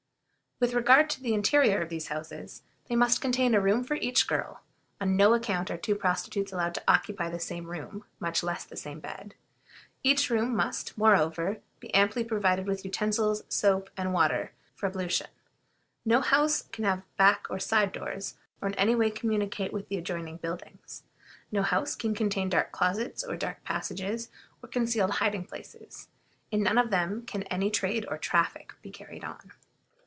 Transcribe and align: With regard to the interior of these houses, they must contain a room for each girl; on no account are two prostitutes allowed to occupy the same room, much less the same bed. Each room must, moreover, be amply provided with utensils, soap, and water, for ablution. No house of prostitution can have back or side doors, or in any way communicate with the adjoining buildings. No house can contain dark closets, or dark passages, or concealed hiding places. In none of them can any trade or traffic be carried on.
With 0.59 0.75
regard 0.75 1.09
to 1.09 1.19
the 1.23 1.33
interior 1.33 1.81
of 1.81 1.89
these 1.89 2.09
houses, 2.09 2.61
they 2.87 2.95
must 2.95 3.19
contain 3.19 3.55
a 3.55 3.59
room 3.59 3.83
for 3.83 3.95
each 3.95 4.27
girl; 4.27 4.61
on 4.99 5.15
no 5.15 5.33
account 5.33 5.71
are 5.71 5.77
two 5.77 5.95
prostitutes 5.95 6.53
allowed 6.53 6.75
to 6.75 6.83
occupy 6.87 7.31
the 7.31 7.39
same 7.39 7.65
room, 7.65 8.05
much 8.19 8.43
less 8.43 8.63
the 8.63 8.75
same 8.77 8.99
bed. 8.99 9.33
Each 10.03 10.29
room 10.29 10.55
must, 10.55 10.95
moreover, 10.95 11.61
be 11.79 11.91
amply 11.95 12.23
provided 12.23 12.67
with 12.67 12.85
utensils, 12.85 13.41
soap, 13.49 13.89
and 13.97 14.13
water, 14.13 14.51
for 14.75 14.85
ablution. 14.85 15.29
No 16.05 16.21
house 16.21 16.61
of 16.61 16.67
prostitution 16.71 16.71
can 16.73 16.83
have 16.99 17.17
back 17.17 17.47
or 17.49 17.57
side 17.57 17.91
doors, 17.91 18.35
or 18.61 18.67
in 18.67 18.75
any 18.75 18.93
way 18.93 19.09
communicate 19.09 19.73
with 19.73 19.87
the 19.89 19.97
adjoining 19.97 20.37
buildings. 20.37 21.01
No 21.51 21.63
house 21.63 21.95
can 21.95 22.13
contain 22.13 22.49
dark 22.49 22.71
closets, 22.71 23.23
or 23.23 23.35
dark 23.35 23.63
passages, 23.63 24.29
or 24.61 24.69
concealed 24.69 25.09
hiding 25.13 25.45
places. 25.45 26.09
In 26.51 26.61
none 26.61 26.77
of 26.77 26.91
them 26.91 27.25
can 27.25 27.41
any 27.45 27.71
trade 27.71 28.05
or 28.07 28.19
traffic 28.19 28.73
be 28.83 28.91
carried 28.91 29.23
on. 29.23 29.53